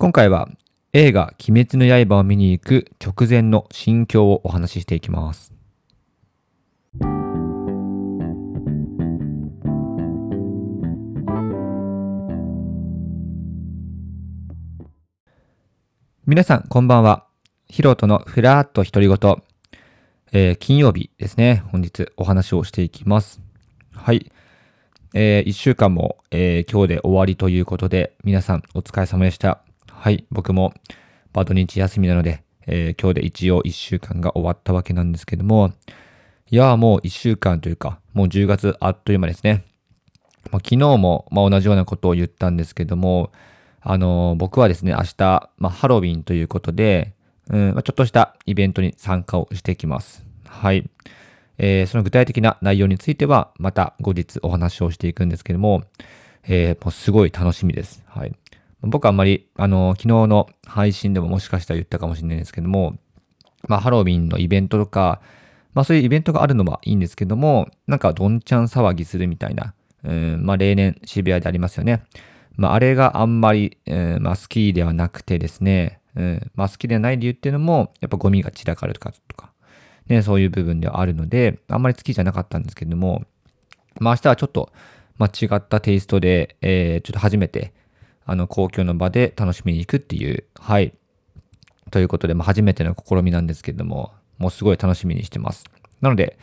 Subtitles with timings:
[0.00, 0.48] 今回は
[0.92, 5.52] 映画鬼滅の刃を見に行く直前の心境をお話ししていきます。
[16.26, 17.26] 皆さん、こんばんは。
[17.66, 19.42] ヒロトのふらーっと独り言。
[20.30, 21.64] えー金曜日ですね。
[21.72, 23.40] 本日お話をしていきます。
[23.92, 24.30] はい。
[25.12, 29.67] えー、一週間も、えー今日で終わりということで、皆さんお疲れ様でした。
[30.00, 30.24] はい。
[30.30, 30.72] 僕も
[31.32, 35.72] バド日休みなので、えー今日で一応一週間が終わったわけなんですけども、
[36.50, 39.64] いやーもう一週間というか、もう10月あっという間ですね。
[40.52, 43.32] まあ、昨日も、まあ、同じようなことを言ったんですけども、
[43.80, 47.14] あのー僕はですね、明日、まあ、ハロウィンということで、
[47.50, 50.24] うんまあ、ちょっとしたイベントに参加をしてきます。
[50.46, 50.88] はい。
[51.58, 55.82] えーその具体的な内容については、また後日お話をしていくんですけども、
[56.44, 58.04] えーもうすごい楽しみです。
[58.06, 58.32] はい。
[58.82, 62.96] 僕はあんまり、あの昨日の配信でももしかしたら言ったかもしれないんですけども、
[63.66, 65.20] まあ、ハロウィンのイベントとか、
[65.74, 72.04] まあ、そういうイベントがあるのはいいんですけども、なんかどんちゃん騒ぎするみたいな、うん、まあ、例年渋谷でありますよね。
[72.56, 79.52] まあ、あれがあんまり、うんまあ、好きではなくてですね、うん、まあ、好きではない理由っていうのも、やっぱゴミが散らかるとか、とか、
[80.08, 83.24] ね、そういう部分ではあるので、あんまり好きじゃなかったんですけども、
[84.00, 84.72] まあ、明日はちょっと、
[85.16, 87.72] まあ、違ったテイストで、えー、ちょっと初めて、
[88.28, 90.92] あの、公共の場で楽しみに行くっていう、はい、
[91.90, 95.64] ということで、まあ、初めての試みなんですけども、もうすごい楽しみにしてます。
[96.02, 96.38] なので、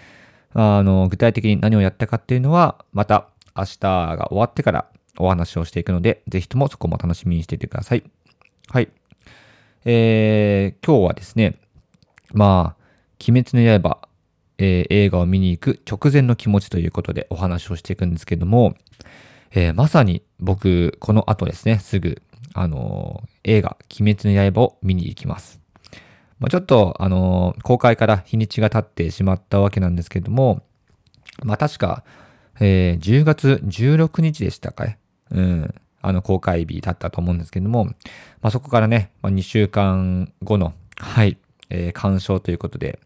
[0.56, 4.88] あの、具体的に何をやったかっていうのは、また明日が終わってから
[5.20, 8.04] お話をしていくので、ぜひともそこも楽しみにしていてください。
[8.70, 8.90] はい。
[9.86, 11.60] えー、今日はですね、
[12.34, 12.84] まあ、
[13.30, 14.08] 鬼滅の刃、
[14.58, 18.74] えー映画を見に行く直前の気持ちということでお話をしていくんですけども、
[19.52, 22.22] えーまさに僕、この後ですね、すぐ、
[22.54, 25.60] あのー映画、鬼滅の刃を見に行きます。
[26.40, 30.62] まあ、ちょっと、あのー公開から日にちが経ってしまったわけなんですけども、
[31.44, 32.04] まあ、確か、
[32.60, 35.00] えー10月16日でしたかね。
[35.32, 35.76] うん。
[36.02, 37.94] あの、公開日だったと思うんですけども、ま
[38.44, 41.38] あ、そこからね、まあ、2週間後の、はい、
[41.70, 43.00] えー鑑賞ということで、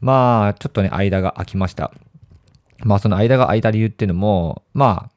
[0.00, 1.92] まあ、ちょっとね、間が空きました。
[2.82, 5.10] まあ、その間が空いた理由っていうのも、まあ、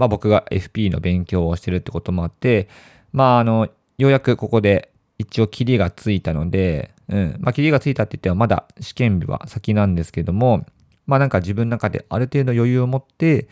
[0.00, 2.68] まあ僕が FP の勉強をしてるってこともあって、
[3.12, 3.68] まああの、
[3.98, 10.64] ようやくここで一応キリがついたので、うん、まあキリがついたって言ってもまだ試験日は先なんですけども、
[11.06, 13.46] まあなんか自分の中である程度余裕を持って、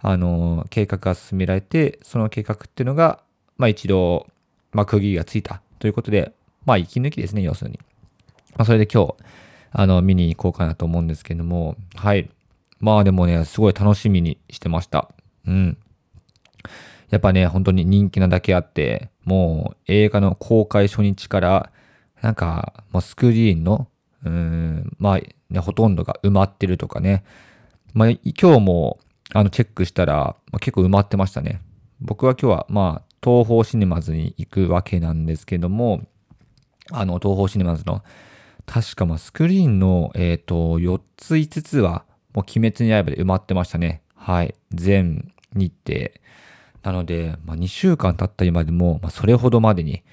[0.00, 3.22] あの、計画が進められて、その計画っていうのが、
[3.56, 4.26] まあ一度、
[4.72, 6.32] まあ区切りがついたということで、
[6.66, 7.80] まあ息抜きですね、要するに。
[8.54, 9.14] まあそれで今日、
[9.72, 12.28] あの、見に行こうかなと思うんですけども、はい。
[12.80, 15.08] まあでもね、すごい楽しみにしてました。
[15.46, 15.78] うん。
[17.10, 21.72] やっぱね、本当に人気なだけあって、もう映画の公開初日から、
[22.22, 23.88] なんか、もうスクリーンの、
[24.24, 27.24] うん、まあ、ね、ほとんどが埋まってるとかね。
[27.94, 28.98] まあ、今日も、
[29.32, 31.60] あの、チェックしたら、まあ、結構埋まってましたね。
[32.00, 36.02] 僕は今日は、まあ、東宝シネマズに行くわけなんですけども、
[36.90, 38.02] あの、東宝シネマズの、
[38.66, 44.02] 確かまあスクリーンの、えっ、と、4つ5つは、もう鬼滅の刃で埋まってましたね。
[44.14, 44.54] はい。
[44.72, 46.10] 全日程。
[46.86, 50.04] なので、まあ、2週間経った今でも、まあ、それほどまでに、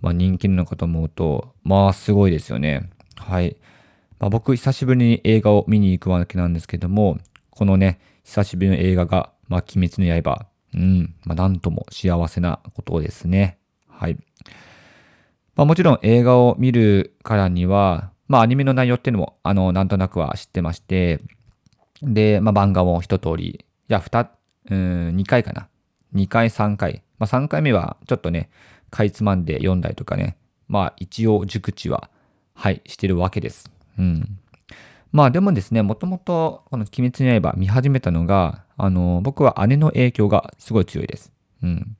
[0.00, 2.88] まあ、人気なのかと思うと、まあ、すごいですよね。
[3.16, 3.58] はい。
[4.18, 7.18] まあ、僕、久しぶりに映画を見に行くわけなんですけども、
[7.50, 10.46] このね、久しぶりの映画が、まあ、鬼滅の刃。
[10.74, 11.14] うん。
[11.24, 13.58] まあ、なんとも幸せなことですね。
[13.86, 14.16] はい。
[15.54, 21.20] まあ、もちろん映画を見るからには、まあ、アニメの内容っていうのも、あの、なんとなくは知ってまして、
[22.00, 24.30] で、まあ、漫画も一通り、いや、二、
[24.70, 25.68] うん、2回かな。
[26.14, 27.02] 2回、3回。
[27.18, 28.50] まあ、3回目はちょっとね、
[28.90, 30.36] かいつまんで読んだりとかね。
[30.68, 32.10] まあ、一応熟知は、
[32.54, 33.70] はい、してるわけです。
[33.98, 34.38] うん。
[35.12, 41.32] まあでもですね、もともとこの鬼滅の刃見始めたのが、あの、僕は姉の影響がすごい強いです。
[41.62, 41.96] うん。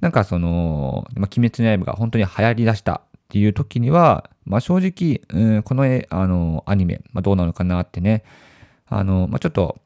[0.00, 8.22] なんかその、鬼滅の刃が本当に流行り出したっていう時には、まあ正直、うん、この絵、あの、アニメ、まあどうなのかなってね、
[8.86, 9.80] あの、まあちょっと、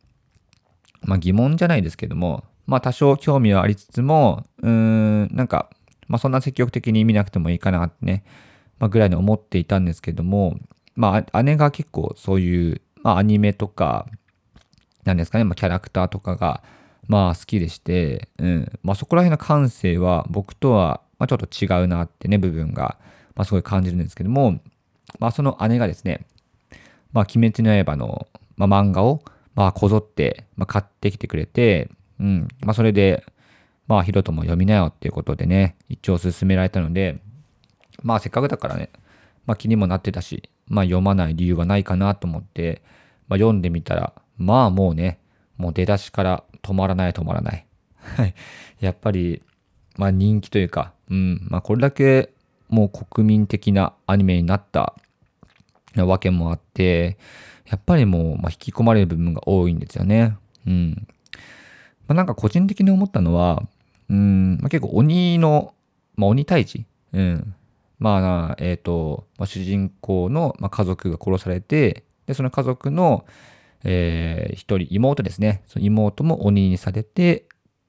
[1.03, 5.71] まあ疑問じゃないですけども、まあ多少興味はありつつも、うーん、なんか、
[6.07, 8.23] まあそんな積極的に見なくてもいいかなってね、
[8.79, 10.57] まあぐらいに思っていたんですけども、
[10.95, 14.07] まあ姉が結構そういう、まあアニメとか、
[15.03, 16.63] なんですかね、まあキャラクターとかが、
[17.09, 22.99] まあ好きでして、うん、まあそこら辺の感性は僕とは、まあちょっと違うなってね、部分が、
[23.35, 24.61] まあすごい感じるんですけども、
[25.19, 26.25] まあその姉がですね、
[27.13, 29.25] まあ鬼滅の刃の、まあ、漫画を、
[29.57, 31.91] まあこぞって、まあ、買ってきてくれて、
[32.21, 33.25] うん、まあそれで、
[33.91, 37.19] まあ、ヒロトも読みなよっていうことでね、一応勧められたので、
[38.05, 38.91] まあ、せっかくだからね、
[39.47, 42.83] まあ、気にもなってたし、まあ、読まない理由はないかなと思って、
[43.27, 45.19] まあ、読んでみたら、まあ、もうね、
[45.57, 47.67] もう出だしから止まらない止まらない。
[47.97, 48.35] はい。
[48.79, 49.43] やっぱり、
[49.97, 52.31] まあ、人気というか、うん、まあ、これだけ
[52.69, 54.95] もう国民的なアニメになった
[55.97, 57.19] わけもあって、
[57.67, 60.37] やっぱりもう、ま、引き込まれる部分が多いんですよね。
[60.65, 61.09] うん。
[62.11, 63.63] まあ、なんか個人的に思ったのは、
[64.09, 65.75] うん、まあ、結構鬼の、
[66.17, 66.85] まあ、鬼退治？
[67.13, 67.55] うん。
[68.01, 73.25] まあ、えっ、ー、と、まあ、主人公の、ま、家族が殺されて、で、その家族の、
[73.85, 75.63] えー、一人、妹ですね。
[75.69, 77.45] その妹も鬼にされて、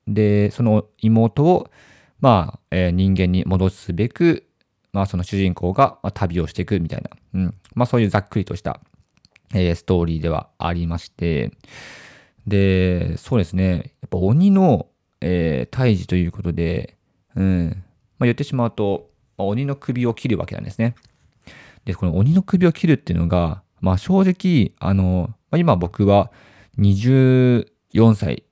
[0.08, 1.72] で、その妹を、
[2.20, 4.46] まあ、えー、人間に戻すべく、
[4.94, 7.56] まあ、その主人公が、まあ、旅をしていくみたいな、うん。
[7.74, 8.82] まあ、そういうざっくりとした、
[9.56, 11.50] えー、ストーリーではありまして、
[12.48, 13.94] で、そうですね。
[14.02, 14.88] やっぱ鬼の、
[15.22, 16.98] えー、退治ということで、
[17.36, 17.84] うん。
[18.18, 20.96] まあ、言ってしまうと、まあ、鬼の首を切るわけなんですね。
[21.86, 26.32] で、この鬼の首を切るっていうのが、まあ正直、あの、まあ、今僕は
[26.78, 27.66] 24
[28.16, 28.44] 歳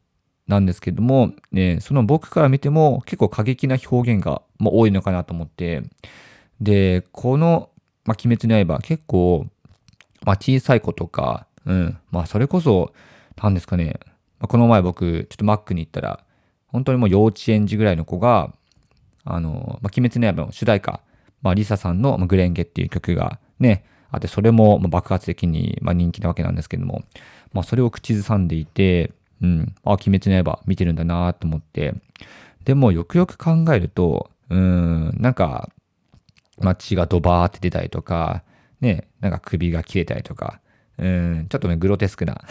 [0.47, 5.83] なんですけども、ね、その僕から見ても結構過激な表現が、まあ、多いのかなと思って、
[6.59, 7.69] で、この、
[8.05, 9.45] まあ、鬼滅の刃結構、
[10.25, 12.93] まあ、小さい子とか、うん、まあそれこそ、
[13.41, 13.99] なんですかね、
[14.39, 16.23] ま、この前僕、ちょっとマックに行ったら、
[16.67, 18.53] 本当にもう幼稚園児ぐらいの子が、
[19.25, 21.01] あの、まあ、鬼滅の刃の主題歌、
[21.41, 27.03] まあ、リサさんのグレンゲっていう曲がね、あって、それも爆発的にま人気なわけなんですけども、
[27.53, 31.93] まあ、それを口ずさんでいて、うん、あ、鬼滅の刃見てるんだなと思って、
[32.65, 35.69] でもよくよく考えると、うん、なんか、
[36.59, 38.43] まあ、血がドバーって出たりとか、
[38.81, 40.59] ね、なんか首が切れたりとか、
[40.99, 42.41] うん、ちょっとね、グロテスクな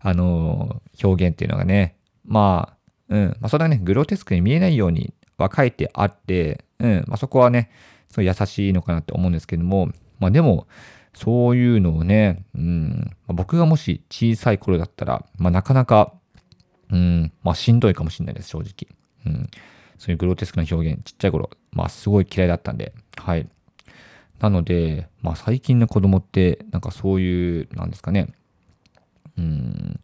[0.00, 2.76] あのー、表現っていうのがね、まあ、
[3.08, 7.70] うん、まあ、それはね、グロテスクに見えないようには書いてあって、うん、まあ、そこはね、
[8.08, 10.66] そう優しいのかなって思うんですけども、まあでも、
[11.14, 16.12] そういうのをね、うん、まあ、僕がもし小さい頃だったら、まあなかなか、
[16.90, 18.88] うん、まあしんどいかもしれないです、正直。
[19.26, 19.50] うん。
[19.98, 23.48] そういうグロテスクな表現、ちっちゃい頃、まあすごい嫌いだったんで、はい。
[24.40, 28.32] なので、まあ最近の子供って、なんかそういう、なんですかね、
[29.38, 30.00] うん、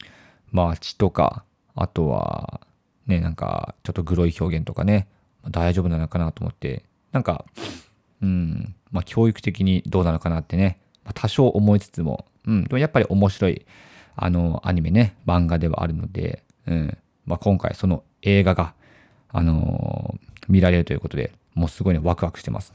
[0.51, 1.45] まあ血とか、
[1.75, 2.61] あとは、
[3.07, 5.09] ね、なんかちょっとグロい表現とかね、
[5.51, 7.45] 大丈夫なのかなと思って、なんか、
[8.23, 13.67] うん、まあ、教育的にどうなのかなってね、まあ、多少思いつつも、うん、でもやっぱり面白い、
[14.15, 18.75] あの、アニメね、漫画ではあるので、うん、まあ、今回その映画が、
[19.29, 22.73] あのー、見られるということで、もうすごいね、ワクワクしてます。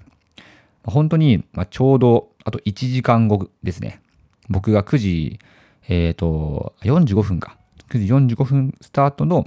[0.88, 4.02] 本当に、ま、ちょうど、あと1時間後ですね。
[4.50, 5.40] 僕が9時、
[5.88, 7.58] えっ、ー、と、45分か。
[7.90, 9.46] 9時45分スタートの、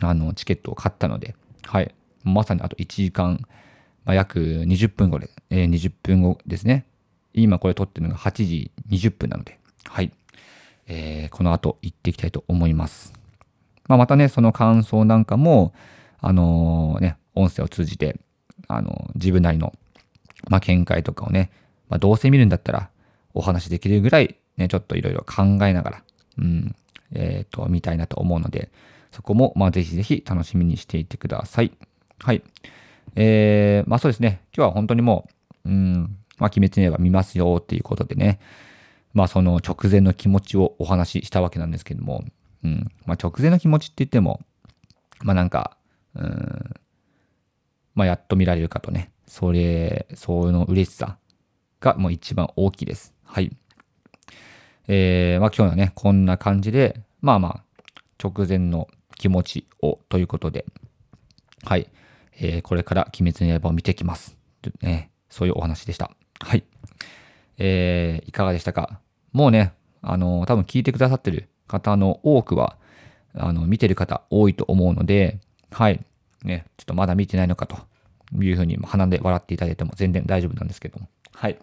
[0.00, 1.34] あの、チケットを買ったので、
[1.64, 1.94] はい。
[2.24, 3.40] まさにあと1時間、
[4.04, 6.86] まあ、約20分後で、えー、20分後ですね。
[7.34, 10.12] 今これ撮ってるのが8時20分なので、はい。
[10.88, 13.12] えー、この後行っていきたいと思います。
[13.88, 15.72] まあ、またね、その感想なんかも、
[16.20, 18.18] あのー、ね、音声を通じて、
[18.68, 19.72] あの、自分なりの、
[20.48, 21.50] まあ、見解とかをね、
[21.88, 22.90] まあ、どうせ見るんだったら
[23.34, 26.02] お話できるぐらい、ね、ちょっといろいろ考えながら、
[26.38, 26.74] うん、
[27.12, 28.70] えっ、と、見たいなと思うので、
[29.12, 31.72] そこも、まあ、ぜひぜひ楽しみにしていてください。
[32.18, 32.42] はい。
[33.14, 34.42] えー、まあそうですね。
[34.54, 35.28] 今日は本当にも
[35.64, 38.40] う、うん、まあ、鬼滅の刃見ますよっていうことでね、
[39.14, 42.24] まあその直前の気持ちをお話ししたわけなんですけども、
[42.62, 44.42] うん、まあ直前の気持ちって言っても、
[45.22, 45.76] まあなんか、
[46.14, 46.74] うん、
[47.94, 51.18] まあやっと見られるかとね、それ、その嬉しさ
[51.80, 53.14] がもう一番大きいです。
[53.24, 53.56] はい。
[54.88, 57.64] えー、まあ今日はね、こんな感じで、まあまあ、
[58.22, 60.64] 直前の気持ちをということで、
[61.64, 61.90] はい。
[62.38, 64.36] えー、これから鬼滅の刃を見てきます。
[64.80, 66.10] ね、そういうお話でした。
[66.40, 66.64] はい。
[67.58, 69.00] えー、いかがでしたか？
[69.32, 72.76] もうね、あの、多分聞いてくださってる方の多くは、
[73.34, 75.40] あの、見てる方多いと思うので、
[75.70, 76.04] はい。
[76.44, 77.78] ね、ちょっとまだ見てないのかと
[78.40, 81.08] いうふうに鼻で笑っていただいても全然大丈夫なんですけども。
[81.32, 81.58] はい。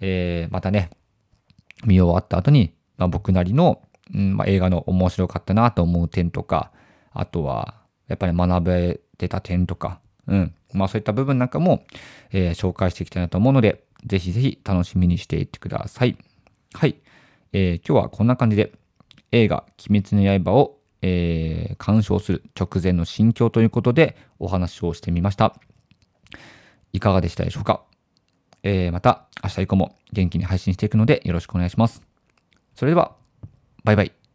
[0.00, 0.90] えー、またね、
[1.84, 3.82] 見終わった後に、まあ、僕なりの、
[4.14, 6.70] うんまあ、映画の面白かったなと思う点とか、
[7.12, 7.74] あとは、
[8.08, 10.54] やっぱり学べてた点とか、うん。
[10.72, 11.84] まあそういった部分なんかも、
[12.30, 16.16] えー、紹介していきたいなと思うので、ぜひぜひ楽しみにしていってください。
[16.74, 16.96] はい。
[17.52, 18.72] えー、今日はこんな感じで
[19.32, 25.56] 映画鬼滅の刃を、えー、鑑賞する直前の心境ということでお話をしてみました。
[26.92, 27.82] いかがでしたでしょうか、
[28.62, 32.02] えー、また明日以降も元気に配信していくのでよろしくお願いします。
[32.74, 33.16] それでは、
[33.84, 34.25] バイバイ。